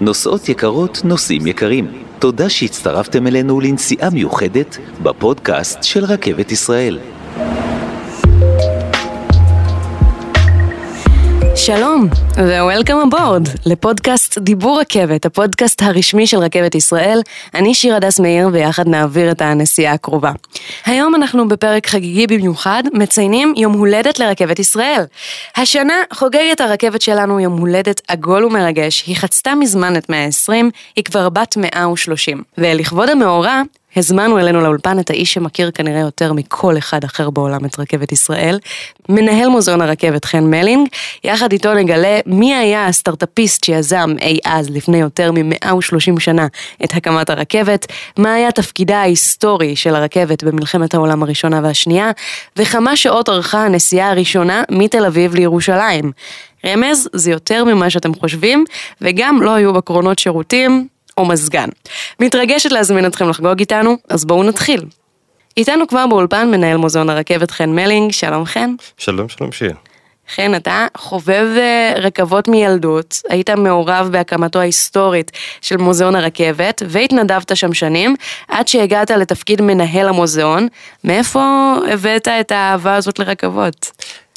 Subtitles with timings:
[0.00, 1.86] נוסעות יקרות, נוסעים יקרים,
[2.18, 6.98] תודה שהצטרפתם אלינו לנסיעה מיוחדת בפודקאסט של רכבת ישראל.
[11.66, 17.20] שלום ו-Welcome aboard לפודקאסט דיבור רכבת, הפודקאסט הרשמי של רכבת ישראל.
[17.54, 20.32] אני שיר הדס מאיר ויחד נעביר את הנסיעה הקרובה.
[20.84, 25.04] היום אנחנו בפרק חגיגי במיוחד, מציינים יום הולדת לרכבת ישראל.
[25.56, 31.28] השנה חוגגת הרכבת שלנו יום הולדת עגול ומרגש, היא חצתה מזמן את 120, היא כבר
[31.28, 32.42] בת 130.
[32.58, 33.62] ולכבוד המאורע,
[33.96, 38.58] הזמנו אלינו לאולפן את האיש שמכיר כנראה יותר מכל אחד אחר בעולם את רכבת ישראל,
[39.08, 40.88] מנהל מוזיאון הרכבת חן מלינג,
[41.24, 46.46] יחד איתו נגלה מי היה הסטארטאפיסט שיזם אי אז לפני יותר מ-130 שנה
[46.84, 47.86] את הקמת הרכבת,
[48.18, 52.10] מה היה תפקידה ההיסטורי של הרכבת במלחמת העולם הראשונה והשנייה,
[52.56, 56.12] וכמה שעות ארכה הנסיעה הראשונה מתל אביב לירושלים.
[56.66, 58.64] רמז, זה יותר ממה שאתם חושבים,
[59.00, 61.68] וגם לא היו בקרונות שירותים, או מזגן.
[62.20, 64.84] מתרגשת להזמין אתכם לחגוג איתנו, אז בואו נתחיל.
[65.56, 68.74] איתנו כבר באולפן מנהל מוזיאון הרכבת חן מלינג, שלום חן.
[68.98, 69.72] שלום, שלום שיר.
[70.34, 77.74] חן, אתה חובב אה, רכבות מילדות, היית מעורב בהקמתו ההיסטורית של מוזיאון הרכבת, והתנדבת שם
[77.74, 78.16] שנים,
[78.48, 80.68] עד שהגעת לתפקיד מנהל המוזיאון.
[81.04, 83.90] מאיפה הבאת את האהבה הזאת לרכבות?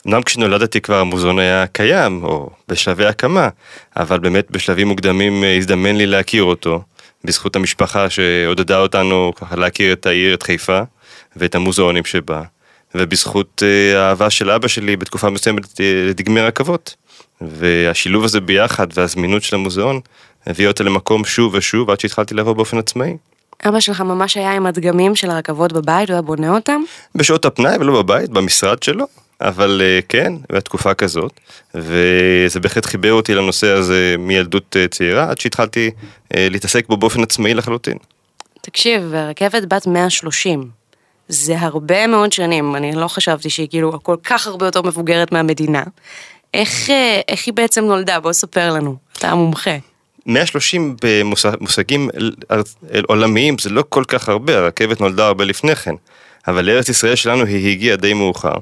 [0.08, 3.50] אמנם כשנולדתי כבר המוזיאון היה קיים, או בשלבי הקמה,
[3.98, 6.82] אבל באמת בשלבים מוקדמים אה, הזדמן לי להכיר אותו,
[7.24, 10.80] בזכות המשפחה שעודדה אותנו ככה להכיר את העיר, את חיפה,
[11.36, 12.42] ואת המוזיאונים שבה,
[12.96, 16.96] ובזכות אה, האהבה של אבא שלי בתקופה מסוימת אה, לדגמי רכבות.
[17.42, 20.00] והשילוב הזה ביחד והזמינות של המוזיאון
[20.48, 23.18] הביא אותה למקום שוב ושוב עד שהתחלתי לעבור באופן עצמאי.
[23.68, 26.82] אבא שלך ממש היה עם הדגמים של הרכבות בבית, הוא היה בונה אותם?
[27.16, 29.06] בשעות הפנאי ולא בבית, במשרד שלו.
[29.42, 31.40] אבל אה, כן, בתקופה כזאת,
[31.76, 35.92] וזה בהחלט חיבר אותי לנושא הזה מילדות אה, צעירה, עד שהתחלתי
[36.36, 37.98] אה, להתעסק בו באופן עצמאי לחלוטין.
[38.62, 40.70] תקשיב, רכבת בת 130,
[41.28, 45.84] זה הרבה מאוד שנים, אני לא חשבתי שהיא כאילו כל כך הרבה יותר מבוגרת מהמדינה.
[46.54, 46.90] איך,
[47.28, 48.20] איך היא בעצם נולדה?
[48.20, 49.78] בוא ספר לנו, אתה המומחה.
[50.26, 52.10] 130 במושגים
[53.08, 55.96] עולמיים זה לא כל כך הרבה, הרכבת נולדה הרבה לפני כן,
[56.48, 58.56] אבל לארץ ישראל שלנו היא הגיעה די מאוחר.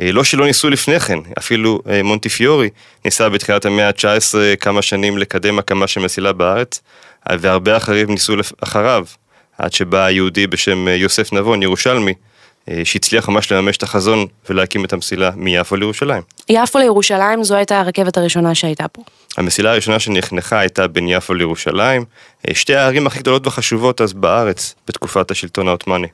[0.00, 2.68] אה, לא שלא ניסו לפני כן, אפילו אה, מונטיפיורי
[3.04, 6.80] ניסה בתחילת המאה ה-19 כמה שנים לקדם הקמה של מסילה בארץ,
[7.30, 9.04] אה, והרבה אחרים ניסו אחריו,
[9.58, 12.14] עד שבא יהודי בשם יוסף נבון, ירושלמי,
[12.84, 16.22] שהצליח ממש לממש את החזון ולהקים את המסילה מיפו לירושלים.
[16.48, 19.02] יפו לירושלים זו הייתה הרכבת הראשונה שהייתה פה.
[19.36, 22.04] המסילה הראשונה שנחנכה הייתה בין יפו לירושלים,
[22.52, 26.08] שתי הערים הכי גדולות וחשובות אז בארץ בתקופת השלטון העות'מאני.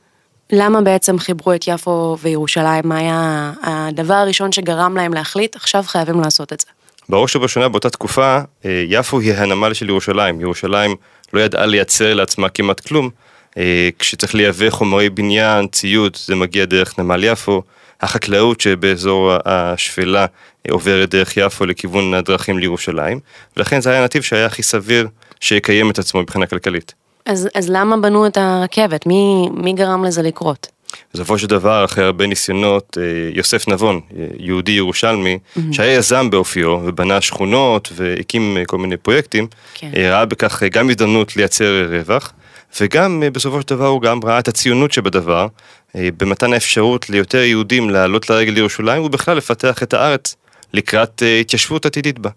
[0.52, 2.82] למה בעצם חיברו את יפו וירושלים?
[2.84, 6.66] מה היה הדבר הראשון שגרם להם להחליט, עכשיו חייבים לעשות את זה?
[7.08, 10.40] בראש ובראשונה באותה תקופה, אה, יפו היא הנמל של ירושלים.
[10.40, 10.96] ירושלים
[11.32, 13.10] לא ידעה לייצר לעצמה כמעט כלום.
[13.58, 17.62] אה, כשצריך לייבא חומרי בניין, ציוד, זה מגיע דרך נמל יפו.
[18.00, 23.20] החקלאות שבאזור השפלה אה, עוברת דרך יפו לכיוון הדרכים לירושלים,
[23.56, 25.08] ולכן זה היה נתיב שהיה הכי סביר
[25.40, 27.03] שיקיים את עצמו מבחינה כלכלית.
[27.26, 29.06] אז, אז למה בנו את הרכבת?
[29.06, 30.68] מי, מי גרם לזה לקרות?
[31.14, 34.00] בסופו של דבר, אחרי הרבה ניסיונות, אה, יוסף נבון,
[34.38, 35.60] יהודי ירושלמי, mm-hmm.
[35.72, 39.90] שהיה יזם באופיו ובנה שכונות והקים אה, כל מיני פרויקטים, כן.
[39.96, 42.32] אה, ראה בכך גם הזדמנות לייצר רווח,
[42.80, 45.46] וגם בסופו של דבר הוא גם ראה את הציונות שבדבר,
[45.94, 50.36] במתן האפשרות ליותר יהודים לעלות לרגל לירושלים ובכלל לפתח את הארץ
[50.72, 52.30] לקראת התיישבות עתידית בה.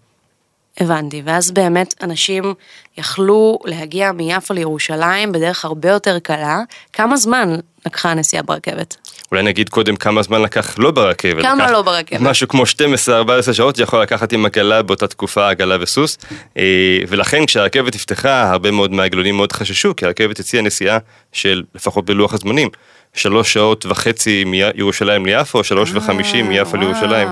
[0.80, 2.54] הבנתי, ואז באמת אנשים
[2.98, 6.60] יכלו להגיע מיפו לירושלים בדרך הרבה יותר קלה.
[6.92, 7.56] כמה זמן
[7.86, 8.96] לקחה הנסיעה ברכבת?
[9.32, 11.42] אולי נגיד קודם כמה זמן לקח לא ברכבת.
[11.42, 12.20] כמה לא ברכבת?
[12.20, 16.18] משהו כמו 12-14 שעות שיכול לקחת עם עגלה באותה תקופה, עגלה וסוס.
[16.56, 20.98] אה, ולכן כשהרכבת נפתחה, הרבה מאוד מהעגלונים מאוד חששו, כי הרכבת הציעה נסיעה
[21.32, 22.68] של, לפחות בלוח הזמנים,
[23.14, 27.28] שלוש שעות וחצי מירושלים ליפו, שלוש וחמישים מיפו לירושלים.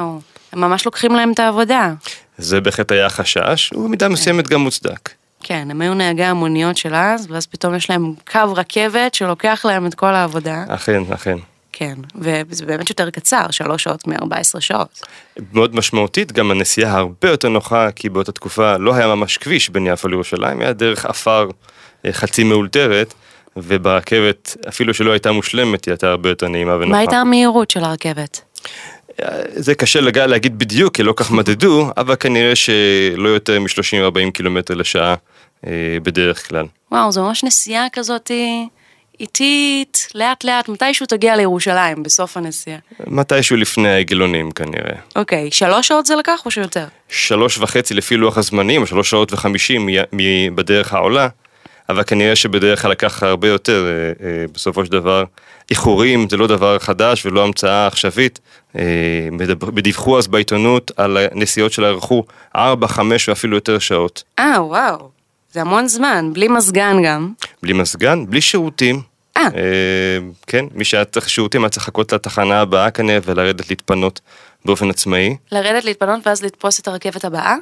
[0.53, 1.93] הם ממש לוקחים להם את העבודה.
[2.39, 5.11] זה בהחלט היה חשש, ובמידה מסוימת גם מוצדק.
[5.43, 9.87] כן, הם היו נהגי המוניות של אז, ואז פתאום יש להם קו רכבת שלוקח להם
[9.87, 10.65] את כל העבודה.
[10.69, 11.37] אכן, אכן.
[11.73, 15.07] כן, וזה באמת יותר קצר, שלוש שעות מ-14 שעות.
[15.53, 19.87] מאוד משמעותית, גם הנסיעה הרבה יותר נוחה, כי באותה תקופה לא היה ממש כביש בין
[19.87, 21.49] יפו לירושלים, היה דרך עפר
[22.07, 23.15] אה, חצי מאולתרת,
[23.57, 26.91] וברכבת, אפילו שלא הייתה מושלמת, היא הייתה הרבה יותר נעימה ונוחה.
[26.91, 28.41] מה הייתה המהירות של הרכבת?
[29.55, 34.75] זה קשה לגע, להגיד בדיוק, כי לא כך מדדו, אבל כנראה שלא יותר מ-30-40 קילומטר
[34.75, 35.15] לשעה
[35.67, 35.73] אה,
[36.03, 36.67] בדרך כלל.
[36.93, 38.31] וואו, זו ממש נסיעה כזאת
[39.21, 42.79] איטית, לאט לאט, מתישהו תגיע לירושלים, בסוף הנסיעה.
[43.07, 44.97] מתישהו לפני העגלונים כנראה.
[45.17, 46.87] אוקיי, שלוש שעות זה לקח או שיותר?
[47.09, 49.89] שלוש וחצי לפי לוח הזמנים, שלוש שעות וחמישים
[50.55, 51.29] בדרך העולה,
[51.89, 55.25] אבל כנראה שבדרך כלל לקח הרבה יותר אה, אה, בסופו של דבר.
[55.71, 58.41] איחורים זה לא דבר חדש ולא המצאה עכשווית.
[58.79, 59.29] אה,
[59.75, 62.25] דיווחו אז בעיתונות על הנסיעות שלארכו
[62.57, 64.23] ארבע, חמש ואפילו יותר שעות.
[64.39, 65.09] אה, וואו,
[65.53, 67.33] זה המון זמן, בלי מזגן גם.
[67.63, 69.03] בלי מזגן, בלי שירותים.
[69.37, 69.43] אה.
[69.43, 74.21] אה, כן, מי שהיה צריך שירותים היה צריך לחכות לתחנה הבאה כנראה ולרדת להתפנות
[74.67, 75.37] באופן עצמאי.
[75.53, 77.57] לרדת, להתפנות ואז לתפוס את הרכבת הבאה?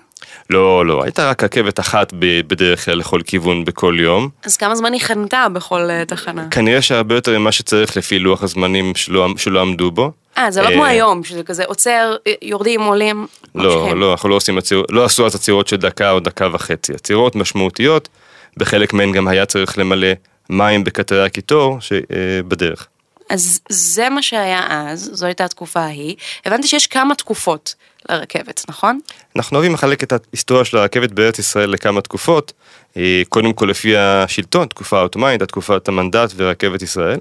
[0.50, 2.12] לא, לא, הייתה רק רכבת אחת
[2.46, 4.28] בדרך כלל לכל כיוון בכל יום.
[4.44, 6.48] אז כמה זמן היא חנתה בכל אה, תחנה?
[6.50, 10.10] כנראה שהרבה יותר ממה שצריך לפי לוח הזמנים שלא, שלא עמדו בו.
[10.38, 13.94] אה, זה לא אה, כמו היום, שזה כזה עוצר, אה, יורדים, עולים, לא.
[13.94, 16.94] לא, אנחנו לא עושים עצירות, לא עשו אז עצירות של דקה או דקה וחצי.
[16.94, 18.08] עצירות משמעותיות,
[18.56, 20.08] בחלק מהן גם היה צריך למלא
[20.50, 22.86] מים בקטרי הקיטור שבדרך.
[23.34, 26.16] אז זה מה שהיה אז, זו הייתה התקופה ההיא.
[26.44, 27.74] הבנתי שיש כמה תקופות
[28.08, 29.00] לרכבת, נכון?
[29.36, 32.52] אנחנו אוהבים לחלק את ההיסטוריה של הרכבת בארץ ישראל לכמה תקופות.
[33.28, 37.18] קודם כל לפי השלטון, תקופה העות'מאנית, תקופת המנדט ורכבת ישראל.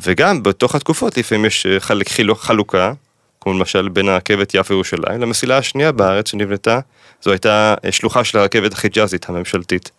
[0.00, 2.92] וגם בתוך התקופות לפעמים יש אה, חלק חלוקה,
[3.40, 6.80] כמו למשל בין הרכבת יפו ירושלים למסילה השנייה בארץ שנבנתה,
[7.22, 9.90] זו הייתה אה, שלוחה של הרכבת החיג'אזית הממשלתית.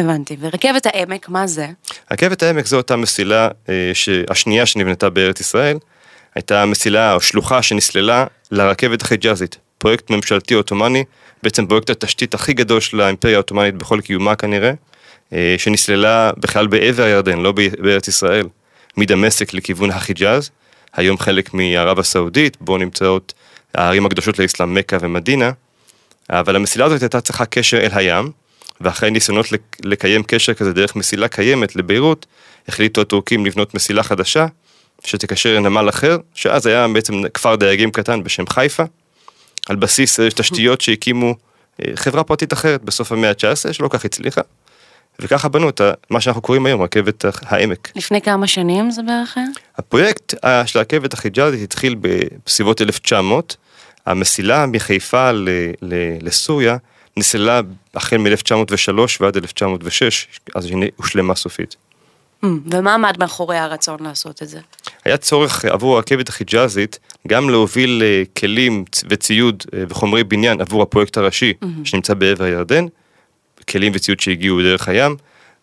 [0.00, 0.36] הבנתי.
[0.40, 1.66] ורכבת העמק, מה זה?
[2.12, 3.92] רכבת העמק זו אותה מסילה אה,
[4.28, 5.78] השנייה שנבנתה בארץ ישראל,
[6.34, 11.04] הייתה מסילה או שלוחה שנסללה לרכבת החיג'אזית, פרויקט ממשלתי עות'מאני,
[11.42, 14.72] בעצם פרויקט התשתית הכי גדול של האימפריה העות'מאנית בכל קיומה כנראה,
[15.32, 18.46] אה, שנסללה בכלל בעבר הירדן, לא בארץ ישראל,
[18.96, 20.50] מדמשק לכיוון החיג'אז,
[20.92, 23.34] היום חלק מערב הסעודית, בו נמצאות
[23.74, 25.50] הערים הקדושות לאסלאם, מכה ומדינה,
[26.30, 28.30] אבל המסילה הזאת הייתה צריכה קשר אל הים,
[28.80, 32.26] ואחרי ניסיונות לק- לקיים קשר כזה דרך מסילה קיימת לביירות,
[32.68, 34.46] החליטו הטורקים לבנות מסילה חדשה,
[35.04, 38.82] שתקשר לנמל אחר, שאז היה בעצם כפר דייגים קטן בשם חיפה,
[39.68, 41.34] על בסיס אה, תשתיות שהקימו
[41.80, 44.40] אה, חברה פרטית אחרת בסוף המאה ה-19, שלא כך הצליחה,
[45.20, 45.80] וככה בנו את
[46.10, 47.92] מה שאנחנו קוראים היום רכבת העמק.
[47.96, 49.46] לפני כמה שנים זה בערך היה?
[49.76, 51.96] הפרויקט אה, של הרכבת החיג'אזית התחיל
[52.46, 53.56] בסביבות 1900,
[54.06, 55.30] המסילה מחיפה
[56.22, 56.76] לסוריה
[57.20, 57.60] נסללה
[57.94, 61.76] החל מ-1903 ועד 1906, אז הנה הושלמה סופית.
[62.44, 64.60] Hmm, ומה עמד מאחורי הרצון לעשות את זה?
[65.04, 71.16] היה צורך עבור הרכבת החיג'אזית גם להוביל אה, כלים וציוד אה, וחומרי בניין עבור הפרויקט
[71.16, 71.52] הראשי
[71.84, 72.86] שנמצא בעבר הירדן,
[73.70, 75.16] כלים וציוד שהגיעו דרך הים,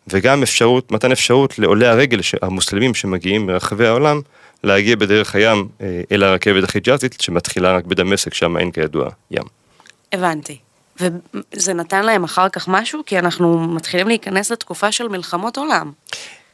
[0.07, 4.21] וגם אפשרות, מתן אפשרות לעולי הרגל המוסלמים שמגיעים מרחבי העולם
[4.63, 9.43] להגיע בדרך הים אה, אל הרכבת החיג'אזית שמתחילה רק בדמשק, שם אין כידוע ים.
[10.13, 10.57] הבנתי.
[10.99, 13.01] וזה נתן להם אחר כך משהו?
[13.05, 15.91] כי אנחנו מתחילים להיכנס לתקופה של מלחמות עולם.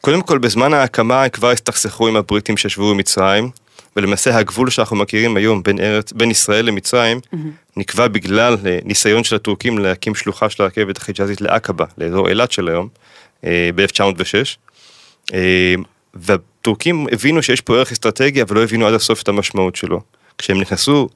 [0.02, 3.50] קודם כל, בזמן ההקמה כבר הסתכסכו עם הבריטים שישבו במצרים,
[3.96, 7.20] ולמעשה הגבול שאנחנו מכירים היום בין, ארץ, בין ישראל למצרים,
[7.78, 12.68] נקבע בגלל אה, ניסיון של הטורקים להקים שלוחה של הרכבת החיג'אזית לעקבה, לאזור אילת של
[12.68, 12.88] היום,
[13.76, 15.34] ב-1906.
[16.14, 20.02] והטורקים הבינו שיש פה ערך אסטרטגי, אבל לא הבינו עד הסוף את המשמעות שלו.
[20.38, 21.10] כשהם נכנסו,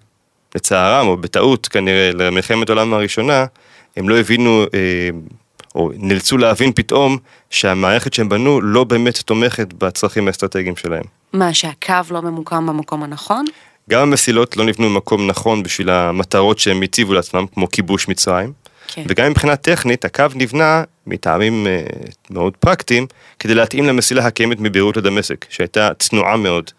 [0.57, 3.45] לצערם, או בטעות כנראה, למלחמת העולם הראשונה,
[3.97, 5.09] הם לא הבינו, אה,
[5.75, 7.17] או נאלצו להבין פתאום,
[7.49, 11.03] שהמערכת שהם בנו לא באמת תומכת בצרכים האסטרטגיים שלהם.
[11.33, 13.45] מה, שהקו לא ממוקם במקום הנכון?
[13.89, 18.53] גם המסילות לא נבנו במקום נכון בשביל המטרות שהם הציבו לעצמם, כמו כיבוש מצרים.
[18.87, 19.03] כן.
[19.07, 21.81] וגם מבחינה טכנית, הקו נבנה מטעמים אה,
[22.29, 23.07] מאוד פרקטיים,
[23.39, 26.71] כדי להתאים למסילה הקיימת מביירות לדמשק, שהייתה צנועה מאוד.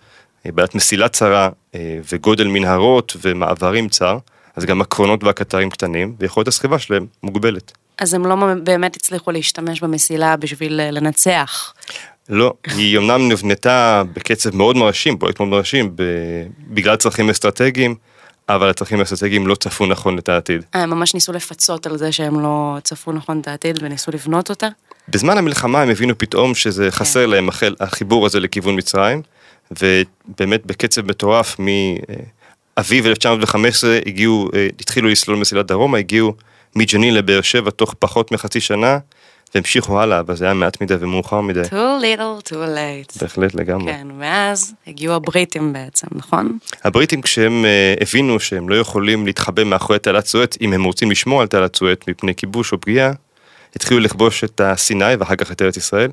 [0.47, 4.18] אה, בעלת מסילה צרה אה, וגודל מנהרות ומעברים צר,
[4.57, 7.73] אז גם הקרונות והקטרים קטנים, ויכולת הסחיבה שלהם מוגבלת.
[7.99, 11.75] אז הם לא באמת הצליחו להשתמש במסילה בשביל אה, לנצח.
[12.28, 15.97] לא, היא אמנם נבנתה בקצב מאוד מרשים, פרויקט מאוד מרשים.
[16.68, 17.95] בגלל צרכים אסטרטגיים,
[18.49, 20.64] אבל הצרכים האסטרטגיים לא צפו נכון את העתיד.
[20.75, 24.68] הם ממש ניסו לפצות על זה שהם לא צפו נכון את העתיד וניסו לבנות אותה?
[25.09, 27.49] בזמן המלחמה הם הבינו פתאום שזה חסר להם
[27.80, 29.23] החיבור הזה לכיוון מצרים,
[29.71, 36.35] ובאמת בקצב מטורף מאביב 1915 הגיעו, אה, התחילו לסלול מסילת דרומה, הגיעו
[36.77, 38.99] מג'נין לבאר שבע תוך פחות מחצי שנה,
[39.55, 41.63] והמשיכו הלאה, אבל זה היה מעט מדי ומאוחר מדי.
[41.63, 43.21] too little, too late.
[43.21, 43.93] בהחלט לגמרי.
[43.93, 46.59] כן, ואז הגיעו הבריטים בעצם, נכון?
[46.85, 51.41] הבריטים כשהם אה, הבינו שהם לא יכולים להתחבא מאחורי תעלת סואץ אם הם רוצים לשמור
[51.41, 53.13] על תעלת סואץ מפני כיבוש או פגיעה,
[53.77, 56.11] התחילו לכבוש את הסיני ואחר כך את ארץ ישראל,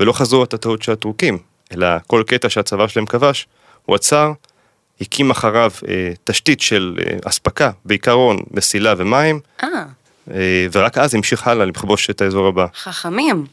[0.00, 1.38] ולא חזרו את הטעות של הטורקים,
[1.72, 3.46] אלא כל קטע שהצבא שלהם כבש,
[3.84, 4.32] הוא עצר,
[5.00, 9.68] הקים אחריו אה, תשתית של אה, אספקה, בעיקרון מסילה ומים, אה,
[10.34, 12.66] אה, ורק אז המשיך הלאה לכבוש את האזור הבא.
[12.74, 13.46] חכמים.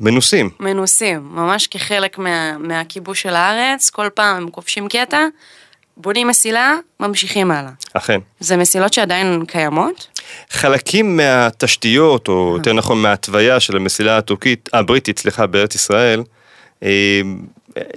[0.00, 0.50] מנוסים.
[0.60, 5.26] מנוסים, ממש כחלק מה, מהכיבוש של הארץ, כל פעם הם כובשים קטע,
[5.96, 7.70] בונים מסילה, ממשיכים הלאה.
[7.92, 8.20] אכן.
[8.40, 10.06] זה מסילות שעדיין קיימות?
[10.50, 16.22] חלקים מהתשתיות, או יותר נכון מההתוויה של המסילה הטורקית, הבריטית, סליחה, בארץ ישראל,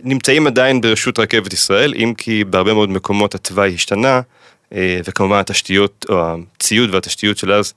[0.03, 4.21] נמצאים עדיין ברשות רכבת ישראל, אם כי בהרבה מאוד מקומות התוואי השתנה,
[4.73, 7.73] אה, וכמובן התשתיות, או הציוד והתשתיות של אז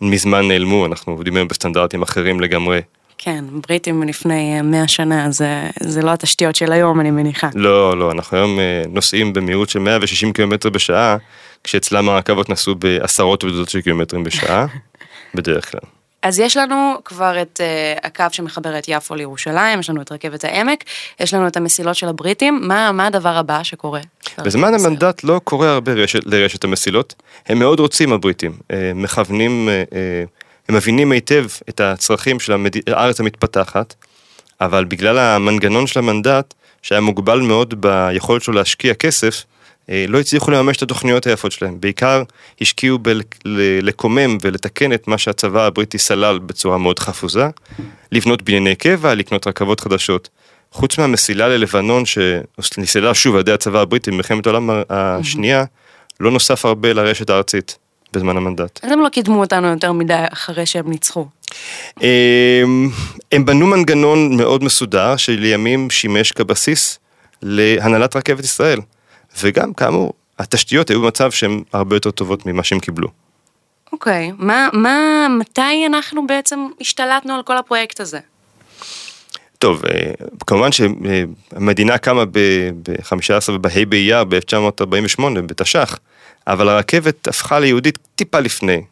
[0.00, 2.80] מזמן נעלמו, אנחנו עובדים היום בסטנדרטים אחרים לגמרי.
[3.18, 7.48] כן, בריטים לפני 100 שנה, זה, זה לא התשתיות של היום, אני מניחה.
[7.54, 11.16] לא, לא, אנחנו היום אה, נוסעים במהירות של 160 קילומטר בשעה,
[11.64, 14.66] כשאצלם הרכבות נסעו בעשרות ובדודות של קילומטרים בשעה,
[15.34, 15.99] בדרך כלל.
[16.22, 20.44] אז יש לנו כבר את uh, הקו שמחבר את יפו לירושלים, יש לנו את רכבת
[20.44, 20.84] העמק,
[21.20, 24.00] יש לנו את המסילות של הבריטים, מה, מה הדבר הבא שקורה?
[24.38, 27.14] בזמן המנדט לא קורה הרבה רשת, לרשת המסילות,
[27.46, 30.24] הם מאוד רוצים הבריטים, אה, מכוונים, אה,
[30.68, 32.72] הם מבינים היטב את הצרכים של המד...
[32.86, 33.94] הארץ המתפתחת,
[34.60, 39.44] אבל בגלל המנגנון של המנדט, שהיה מוגבל מאוד ביכולת שלו להשקיע כסף,
[39.88, 41.80] לא הצליחו לממש את התוכניות היפות שלהם.
[41.80, 42.22] בעיקר
[42.60, 47.48] השקיעו בלקומם ולתקן את מה שהצבא הבריטי סלל בצורה מאוד חפוזה,
[48.12, 50.28] לבנות בנייני קבע, לקנות רכבות חדשות.
[50.72, 55.64] חוץ מהמסילה ללבנון שנסללה שוב על ידי הצבא הבריטי במלחמת העולם השנייה,
[56.20, 57.78] לא נוסף הרבה לרשת הארצית
[58.12, 58.80] בזמן המנדט.
[58.82, 61.26] אז הם לא קידמו אותנו יותר מדי אחרי שהם ניצחו.
[62.00, 62.90] הם,
[63.32, 66.98] הם בנו מנגנון מאוד מסודר שלימים שימש כבסיס
[67.42, 68.78] להנהלת רכבת ישראל.
[69.38, 73.08] וגם, כאמור, התשתיות היו במצב שהן הרבה יותר טובות ממה שהם קיבלו.
[73.92, 74.34] אוקיי, okay.
[74.38, 78.18] מה, מה, מתי אנחנו בעצם השתלטנו על כל הפרויקט הזה?
[79.58, 80.12] טוב, אה,
[80.46, 85.98] כמובן שהמדינה קמה ב-15 בה' באייר ב-1948 בתש"ח,
[86.46, 88.82] אבל הרכבת הפכה ליהודית טיפה לפני,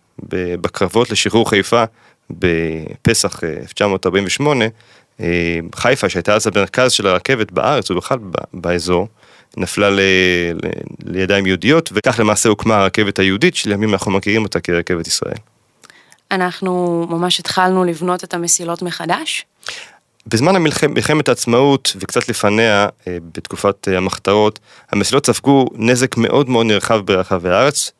[0.60, 1.84] בקרבות לשחרור חיפה
[2.30, 4.70] בפסח 1948, אה,
[5.20, 8.18] אה, חיפה שהייתה אז המרכז של הרכבת בארץ ובכלל
[8.54, 9.08] באזור,
[9.56, 10.00] נפלה ל...
[10.54, 10.68] ל...
[11.06, 15.36] לידיים יהודיות, וכך למעשה הוקמה הרכבת היהודית, שלימים אנחנו מכירים אותה כרכבת ישראל.
[16.30, 19.44] אנחנו ממש התחלנו לבנות את המסילות מחדש?
[20.26, 24.58] בזמן המלחמת מלחמת העצמאות וקצת לפניה, אה, בתקופת אה, המחתרות,
[24.90, 27.90] המסילות ספגו נזק מאוד מאוד נרחב ברחבי הארץ,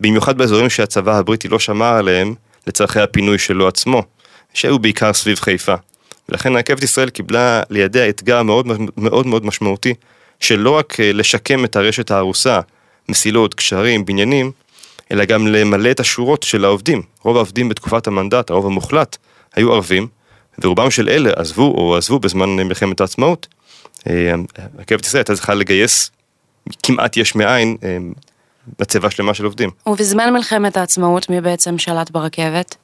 [0.00, 2.34] במיוחד באזורים שהצבא הבריטי לא שמר עליהם
[2.66, 4.02] לצורכי הפינוי שלו עצמו,
[4.54, 5.74] שהיו בעיקר סביב חיפה.
[6.28, 9.94] ולכן רכבת ישראל קיבלה לידיה אתגר מאוד מאוד מאוד משמעותי
[10.44, 12.60] של לא רק אה, לשקם את הרשת ההרוסה,
[13.08, 14.52] מסילות, קשרים, בניינים,
[15.12, 17.02] אלא גם למלא את השורות של העובדים.
[17.22, 19.16] רוב העובדים בתקופת המנדט, הרוב המוחלט,
[19.56, 20.06] היו ערבים,
[20.62, 23.46] ורובם של אלה עזבו או עזבו בזמן מלחמת העצמאות.
[24.06, 24.34] אה,
[24.78, 26.10] רכבת ישראל הייתה צריכה לגייס
[26.82, 27.96] כמעט יש מאין אה,
[28.80, 29.70] מצבה שלמה של עובדים.
[29.86, 32.76] ובזמן מלחמת העצמאות מי בעצם שלט ברכבת?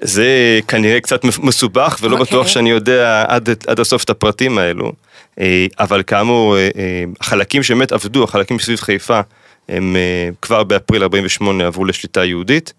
[0.00, 2.20] זה כנראה קצת מסובך ולא okay.
[2.20, 2.52] בטוח אוקיי.
[2.52, 4.92] שאני יודע עד, עד הסוף את הפרטים האלו,
[5.40, 9.20] אה, אבל כאמור, אה, אה, החלקים שבאמת עבדו, החלקים סביב חיפה,
[9.68, 9.96] הם
[10.42, 12.72] כבר באפריל 48 עברו לשליטה יהודית,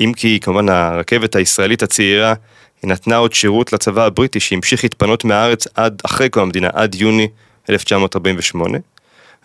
[0.00, 2.34] אם כי כמובן הרכבת הישראלית הצעירה
[2.84, 7.28] נתנה עוד שירות לצבא הבריטי שהמשיך להתפנות מהארץ עד אחרי קום המדינה, עד יוני
[7.70, 8.78] 1948.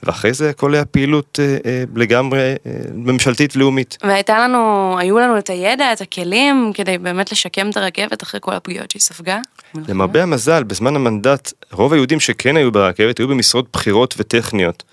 [0.03, 3.97] ואחרי זה הכל היה פעילות אה, אה, לגמרי אה, ממשלתית ולאומית.
[4.03, 8.53] והייתה לנו, היו לנו את הידע, את הכלים, כדי באמת לשקם את הרכבת אחרי כל
[8.53, 9.39] הפגיעות שהיא ספגה?
[9.87, 14.83] למרבה המזל, בזמן המנדט, רוב היהודים שכן היו ברכבת היו במשרות בכירות וטכניות.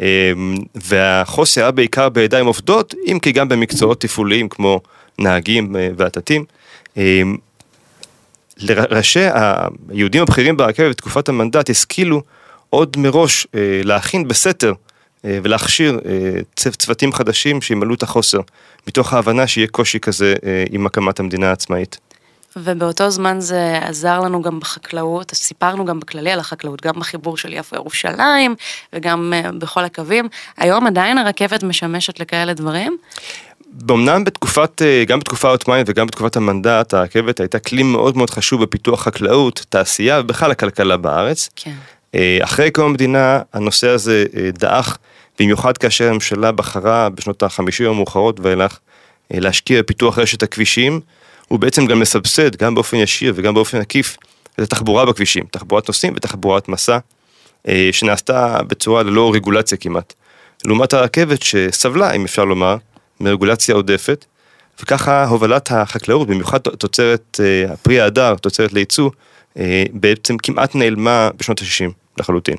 [0.00, 0.32] אה,
[0.74, 4.80] והחוסר היה בעיקר בידיים עובדות, אם כי גם במקצועות תפעוליים כמו
[5.18, 6.44] נהגים אה, ועטטים.
[6.96, 7.22] אה,
[8.58, 9.26] לראשי
[9.88, 12.22] היהודים הבכירים ברכבת בתקופת המנדט השכילו
[12.70, 14.72] עוד מראש אה, להכין בסתר
[15.24, 18.40] אה, ולהכשיר אה, צוותים חדשים שימלאו את החוסר,
[18.88, 20.34] מתוך ההבנה שיהיה קושי כזה
[20.70, 21.98] עם הקמת המדינה העצמאית.
[22.56, 27.36] ובאותו זמן זה עזר לנו גם בחקלאות, אז סיפרנו גם בכללי על החקלאות, גם בחיבור
[27.36, 28.54] של יפו ירושלים
[28.92, 30.28] וגם בכל הקווים.
[30.56, 32.96] היום עדיין הרכבת משמשת לכאלה דברים?
[33.90, 39.02] אמנם בתקופת, גם בתקופה העות'מאנית וגם בתקופת המנדט, הרכבת הייתה כלי מאוד מאוד חשוב בפיתוח
[39.02, 41.50] חקלאות, תעשייה ובכלל הכלכלה בארץ.
[41.56, 41.74] כן.
[42.14, 44.98] אה, אחרי קום המדינה הנושא הזה אה, דעך,
[45.38, 48.78] במיוחד כאשר הממשלה בחרה בשנות החמישים המאוחרות ואילך
[49.34, 51.00] אה, להשקיע בפיתוח רשת הכבישים,
[51.48, 54.16] הוא בעצם גם מסבסד, גם באופן ישיר וגם באופן עקיף,
[54.54, 56.98] את התחבורה בכבישים, תחבורת נוסעים ותחבורת מסע,
[57.92, 60.14] שנעשתה בצורה ללא רגולציה כמעט.
[60.64, 62.76] לעומת הרכבת שסבלה, אם אפשר לומר,
[63.20, 64.24] מרגולציה עודפת,
[64.82, 67.40] וככה הובלת החקלאות, במיוחד תוצרת
[67.82, 69.10] פרי ההדר, תוצרת לייצוא,
[69.92, 71.92] בעצם כמעט נעלמה בשנות ה-60.
[72.18, 72.56] לחלוטין.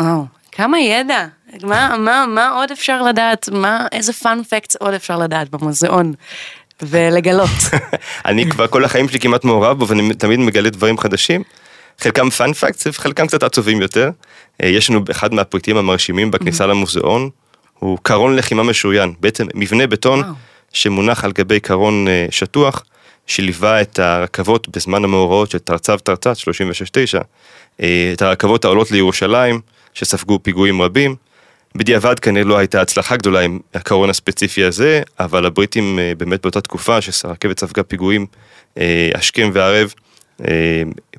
[0.00, 1.26] וואו, כמה ידע.
[1.62, 3.48] מה, מה, מה עוד אפשר לדעת?
[3.52, 6.12] מה, איזה פאנ פקטס עוד אפשר לדעת במוזיאון?
[6.82, 7.50] ולגלות.
[8.26, 11.42] אני כבר כל החיים שלי כמעט מעורב בו ואני תמיד מגלה דברים חדשים.
[11.98, 14.10] חלקם פאנפקטס וחלקם קצת עצובים יותר.
[14.62, 17.30] אה, יש לנו אחד מהפריטים המרשימים בכניסה למוזיאון,
[17.78, 20.22] הוא קרון לחימה משוריין, בעצם מבנה בטון.
[20.72, 22.84] שמונח על גבי קרון אה, שטוח,
[23.28, 27.18] שליווה את הרכבות בזמן המאורעות של תרצ"ו תרצ"ץ 36-9,
[27.82, 29.60] אה, את הרכבות העולות לירושלים,
[29.94, 31.16] שספגו פיגועים רבים.
[31.74, 36.60] בדיעבד כנראה לא הייתה הצלחה גדולה עם הקרון הספציפי הזה, אבל הבריטים אה, באמת באותה
[36.60, 38.26] תקופה שהרכבת ספגה פיגועים
[38.78, 39.94] אה, השכם והערב,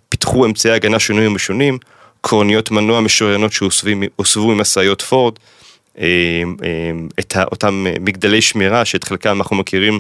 [0.10, 1.78] פיתחו אמצעי הגנה שונים ומשונים,
[2.22, 5.34] קרוניות מנוע משוריינות שהוסבו ממשאיות פורד,
[7.20, 10.00] את אותם מגדלי שמירה שאת חלקם אנחנו מכירים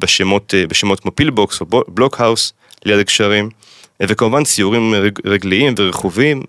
[0.00, 2.52] בשמות, אה, בשמות כמו פילבוקס או בלוקהאוס
[2.84, 3.48] ליד הגשרים,
[4.00, 6.42] אה, וכמובן ציורים רג- רגליים ורכובים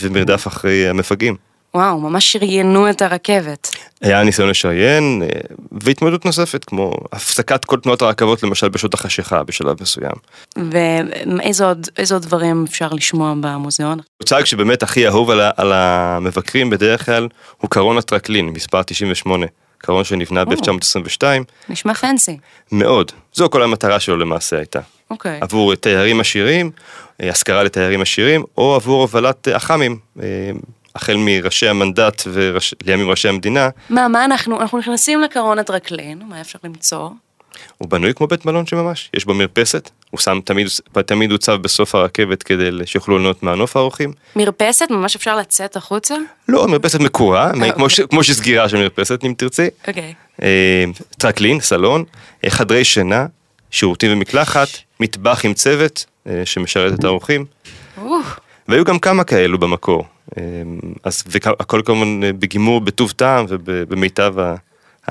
[0.00, 1.36] ומרדף אחרי המפגעים.
[1.74, 3.68] וואו, ממש שריינו את הרכבת.
[4.00, 5.40] היה ניסיון לשריין, אה,
[5.72, 10.12] והתמודדות נוספת, כמו הפסקת כל תנועות הרכבות, למשל בשעות החשיכה בשלב מסוים.
[10.56, 11.86] ואיזה עוד,
[12.22, 13.98] דברים אפשר לשמוע במוזיאון?
[14.20, 17.28] מוצג שבאמת הכי אהוב על, על המבקרים בדרך כלל
[17.58, 19.46] הוא קרון הטרקלין, מספר 98,
[19.82, 21.22] קרון שנבנה ב-1922,
[21.68, 22.38] נשמע פנסי.
[22.72, 23.12] מאוד.
[23.32, 24.80] זו כל המטרה שלו למעשה הייתה.
[25.10, 25.38] אוקיי.
[25.40, 26.70] עבור תיירים עשירים,
[27.22, 30.50] אה, השכרה לתיירים עשירים, או עבור הובלת אה, אח"מים, אה,
[30.94, 36.58] החל מראשי המנדט ולימים ראשי המדינה, מה, מה אנחנו, אנחנו נכנסים לקרון הטרקלין, מה אפשר
[36.64, 37.08] למצוא?
[37.78, 40.66] הוא בנוי כמו בית מלון שממש, יש בו מרפסת, הוא שם תמיד,
[41.06, 44.12] תמיד הוצב בסוף הרכבת כדי שיוכלו ליהנות מהנוף האורחים.
[44.36, 46.14] מרפסת, ממש אפשר לצאת החוצה?
[46.48, 49.66] לא, מרפסת מקורה, אה, כמו, ש, כמו שסגירה של מרפסת אם תרצי.
[49.88, 50.14] אוקיי.
[50.42, 50.84] אה,
[51.18, 52.04] טרקלין, סלון,
[52.44, 53.26] אה, חדרי שינה,
[53.70, 54.68] שירותים ומקלחת,
[55.00, 56.04] מטבח עם צוות
[56.44, 57.44] שמשרת את האורחים,
[58.68, 60.04] והיו גם כמה כאלו במקור.
[61.04, 64.54] אז והכל כמובן בגימור, בטוב טעם ובמיטב ה-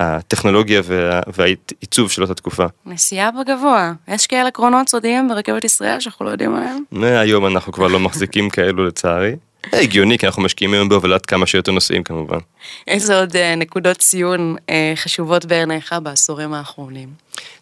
[0.00, 2.64] הטכנולוגיה וה, והעיצוב של אותה תקופה.
[2.86, 3.92] נסיעה בגבוה.
[4.08, 6.82] יש כאלה קרונות סודיים ברכבת ישראל שאנחנו לא יודעים עליהם?
[7.02, 9.36] היום אנחנו כבר לא מחזיקים כאלו לצערי.
[9.72, 12.38] הגיוני, כי אנחנו משקיעים היום בהובלת כמה שיותר נוסעים כמובן.
[12.88, 17.08] איזה עוד אה, נקודות ציון אה, חשובות בעיניך בעשורים האחרונים?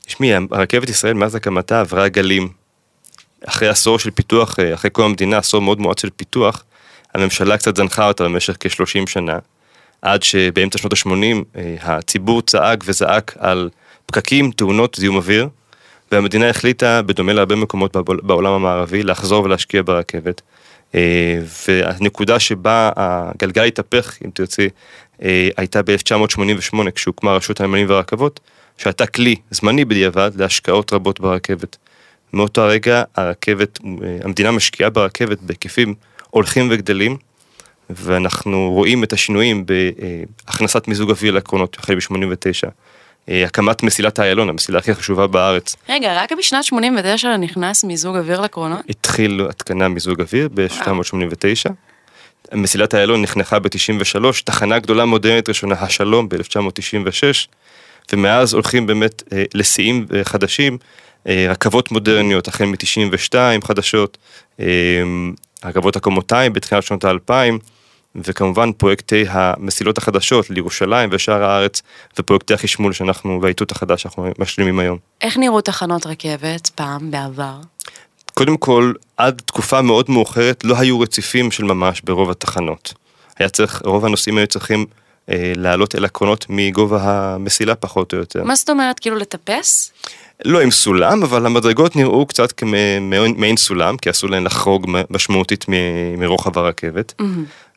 [0.06, 2.48] תשמעי, הרכבת ישראל מאז הקמתה עברה גלים.
[3.46, 6.64] אחרי עשור של פיתוח, אה, אחרי קום המדינה, עשור מאוד מועט של פיתוח,
[7.14, 9.38] הממשלה קצת זנחה אותה במשך כ-30 שנה,
[10.02, 13.70] עד שבאמצע שנות ה-80 הציבור צעק וזעק על
[14.06, 15.48] פקקים, תאונות, זיהום אוויר,
[16.12, 20.42] והמדינה החליטה, בדומה להרבה מקומות בעול- בעולם המערבי, לחזור ולהשקיע ברכבת.
[20.94, 24.68] אה, והנקודה שבה הגלגל התהפך, אם תרצי,
[25.22, 28.40] אה, הייתה ב-1988, כשהוקמה רשות הנמלים והרכבות,
[28.78, 31.76] שהייתה כלי זמני בדיעבד להשקעות רבות ברכבת.
[32.32, 35.94] מאותו הרגע הרכבת, אה, המדינה משקיעה ברכבת בהיקפים
[36.30, 37.16] הולכים וגדלים,
[37.90, 39.64] ואנחנו רואים את השינויים
[40.46, 42.70] בהכנסת מיזוג אוויר לקרונות החל ב-89.
[43.28, 48.80] הקמת מסילת איילון, המסילה הכי חשובה בארץ, רגע, רק בשנת 89 נכנס מיזוג אוויר לקרונות?
[48.88, 51.70] התחיל התקנה מיזוג אוויר ב-1989.
[52.54, 57.48] מסילת איילון נחנכה ב-93, תחנה גדולה מודרנית ראשונה, השלום ב-1996,
[58.12, 60.78] ומאז הולכים באמת אה, לשיאים אה, חדשים,
[61.26, 64.18] אה, רכבות מודרניות, החל מ-92 חדשות,
[64.60, 64.66] אה,
[65.64, 67.58] רכבות הקומותיים בתחילת שנות האלפיים,
[68.14, 71.82] וכמובן פרויקטי המסילות החדשות לירושלים ושאר הארץ,
[72.18, 74.98] ופרויקטי החשמול שאנחנו, והאיתות החדש שאנחנו משלימים היום.
[75.20, 77.56] איך נראו תחנות רכבת פעם, בעבר?
[78.34, 82.94] קודם כל, עד תקופה מאוד מאוחרת לא היו רציפים של ממש ברוב התחנות.
[83.38, 84.86] היה צריך, רוב הנוסעים היו צריכים
[85.30, 88.44] אה, לעלות אל הקרונות מגובה המסילה פחות או יותר.
[88.44, 89.92] מה זאת אומרת, כאילו לטפס?
[90.44, 95.64] לא עם סולם, אבל המדרגות נראו קצת כמעין סולם, כי אסור להן לחרוג משמעותית
[96.18, 97.14] מרוחב הרכבת.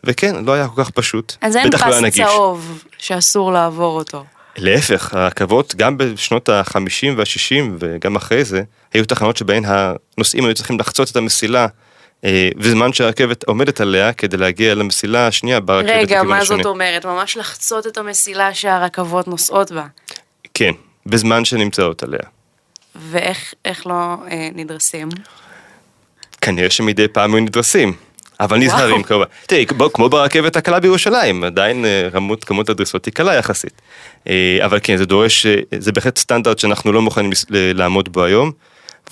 [0.04, 1.36] וכן, לא היה כל כך פשוט.
[1.42, 2.26] אז אין לא פס נגיש.
[2.26, 4.26] צהוב שאסור לעבור אותו.
[4.58, 10.80] להפך, הרכבות גם בשנות ה-50 וה-60 וגם אחרי זה, היו תחנות שבהן הנוסעים היו צריכים
[10.80, 11.68] לחצות את המסילה
[12.26, 16.58] אה, בזמן שהרכבת עומדת עליה כדי להגיע למסילה השנייה ברכבת רגע, לכיוון מה השני.
[16.58, 17.06] זאת אומרת?
[17.06, 19.86] ממש לחצות את המסילה שהרכבות נוסעות בה.
[20.54, 20.72] כן,
[21.06, 22.20] בזמן שנמצאות עליה.
[22.96, 25.10] ואיך איך לא אה, נדרסים?
[26.42, 27.94] כנראה שמדי פעם היו נדרסים.
[28.42, 29.04] אבל נזהרים.
[29.04, 29.26] כמובן.
[29.48, 33.82] תראי, כמו ברכבת הקלה בירושלים, עדיין אה, רמות, כמות הדריסות היא קלה יחסית.
[34.28, 38.52] אה, אבל כן, זה דורש, אה, זה בהחלט סטנדרט שאנחנו לא מוכנים לעמוד בו היום,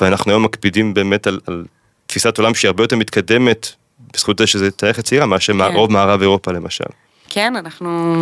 [0.02, 1.66] ואנחנו היום מקפידים באמת על, על
[2.08, 3.72] תפיסת עולם שהיא הרבה יותר מתקדמת,
[4.14, 5.76] בזכות זה שזה תארכת צעירה, מאשר כן.
[5.76, 6.84] רוב מערב אירופה למשל.
[7.30, 8.16] כן, אנחנו...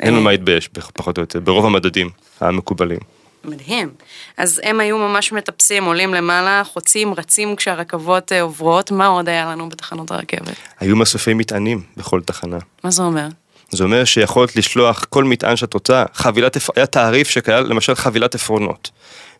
[0.00, 2.10] אין לנו מה להתבייש, פחות או יותר, ברוב המדדים
[2.40, 2.98] המקובלים.
[3.44, 3.90] מדהים.
[4.36, 8.90] אז הם היו ממש מטפסים, עולים למעלה, חוצים, רצים כשהרכבות אה, עוברות.
[8.90, 10.54] מה עוד היה לנו בתחנות הרכבת?
[10.80, 12.58] היו מסופי מטענים בכל תחנה.
[12.84, 13.26] מה זה אומר?
[13.70, 18.90] זה אומר שיכולת לשלוח כל מטען שאת רוצה, חבילת, היה תעריף שכלל למשל חבילת עפרונות.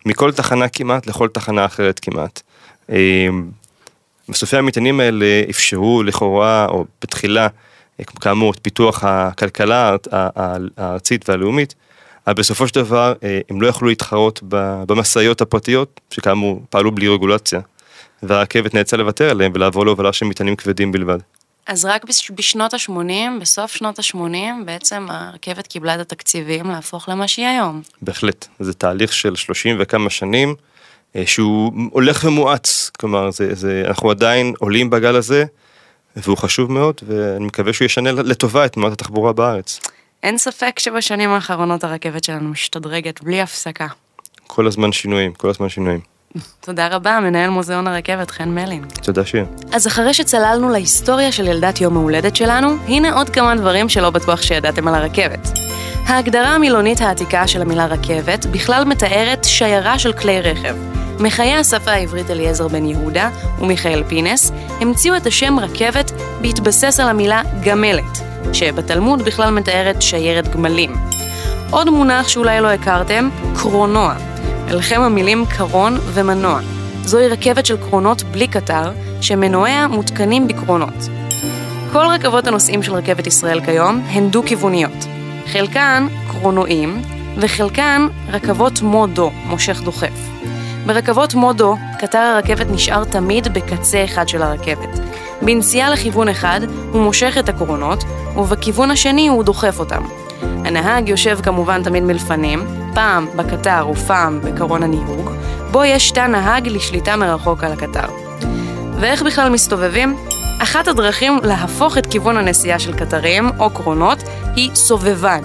[0.07, 2.43] מכל תחנה כמעט לכל תחנה אחרת כמעט.
[4.29, 7.49] מסופי המטענים האלה אפשרו לכאורה, או בתחילה,
[8.21, 9.97] כאמור, את פיתוח הכלכלה
[10.77, 11.75] הארצית והלאומית,
[12.31, 13.14] אבל בסופו של דבר
[13.51, 14.40] הם לא יכלו להתחרות
[14.88, 17.61] במשאיות הפרטיות, שכאמור פעלו בלי רגולציה,
[18.23, 21.19] והרכבת נאלצה לוותר עליהם ולעבור להובלה של מטענים כבדים בלבד.
[21.66, 27.47] אז רק בשנות ה-80, בסוף שנות ה-80, בעצם הרכבת קיבלה את התקציבים להפוך למה שהיא
[27.47, 27.83] היום.
[28.03, 30.55] בהחלט, זה תהליך של 30 וכמה שנים,
[31.16, 35.45] אה, שהוא הולך ומואץ, כלומר, זה, זה, אנחנו עדיין עולים בגל הזה,
[36.16, 39.81] והוא חשוב מאוד, ואני מקווה שהוא ישנה לטובה את תנועת התחבורה בארץ.
[40.23, 43.87] אין ספק שבשנים האחרונות הרכבת שלנו משתדרגת בלי הפסקה.
[44.47, 46.01] כל הזמן שינויים, כל הזמן שינויים.
[46.61, 48.85] תודה רבה, מנהל מוזיאון הרכבת חן מלין.
[49.03, 49.47] תודה שיר.
[49.73, 54.43] אז אחרי שצללנו להיסטוריה של ילדת יום ההולדת שלנו, הנה עוד כמה דברים שלא בטוח
[54.43, 55.49] שידעתם על הרכבת.
[56.07, 61.00] ההגדרה המילונית העתיקה של המילה רכבת בכלל מתארת שיירה של כלי רכב.
[61.21, 67.43] מחיי השפה העברית אליעזר בן יהודה ומיכאל פינס המציאו את השם רכבת בהתבסס על המילה
[67.63, 68.19] גמלת,
[68.53, 70.95] שבתלמוד בכלל מתארת שיירת גמלים.
[71.71, 74.15] עוד מונח שאולי לא הכרתם, קרונוע.
[74.69, 76.61] אליכם המילים קרון ומנוע.
[77.05, 81.09] זוהי רכבת של קרונות בלי קטר, שמנועיה מותקנים בקרונות.
[81.93, 85.07] כל רכבות הנוסעים של רכבת ישראל כיום הן דו-כיווניות.
[85.53, 87.03] חלקן קרונועים,
[87.37, 90.31] וחלקן רכבות מודו, מושך דוחף.
[90.87, 94.99] ברכבות מודו, קטר הרכבת נשאר תמיד בקצה אחד של הרכבת.
[95.43, 96.61] בנסיעה לכיוון אחד,
[96.93, 98.05] הוא מושך את הקרונות,
[98.37, 100.03] ובכיוון השני הוא דוחף אותם.
[100.43, 105.31] הנהג יושב כמובן תמיד מלפנים, פעם בקטר ופעם בקרון הניהוג,
[105.71, 108.09] בו יש תא נהג לשליטה מרחוק על הקטר.
[109.01, 110.16] ואיך בכלל מסתובבים?
[110.62, 114.19] אחת הדרכים להפוך את כיוון הנסיעה של קטרים או קרונות
[114.57, 115.40] היא סובבן.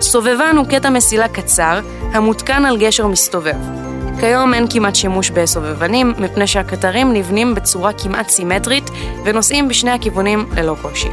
[0.00, 1.80] סובבן הוא קטע מסילה קצר
[2.12, 3.87] המותקן על גשר מסתובב.
[4.20, 8.90] כיום אין כמעט שימוש בסובבנים, מפני שהקטרים נבנים בצורה כמעט סימטרית
[9.24, 11.08] ונוסעים בשני הכיוונים ללא קושי.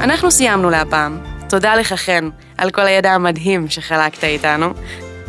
[0.00, 1.18] אנחנו סיימנו להפעם.
[1.48, 2.28] תודה לך חן
[2.58, 4.66] על כל הידע המדהים שחלקת איתנו.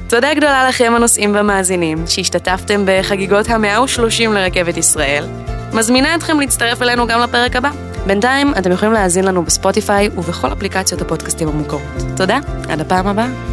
[0.09, 5.25] תודה גדולה לכם הנוסעים והמאזינים שהשתתפתם בחגיגות המאה ושלושים לרכבת ישראל.
[5.73, 7.69] מזמינה אתכם להצטרף אלינו גם לפרק הבא.
[8.07, 11.81] בינתיים אתם יכולים להאזין לנו בספוטיפיי ובכל אפליקציות הפודקאסטים המוכרות.
[12.15, 13.52] תודה, עד הפעם הבאה.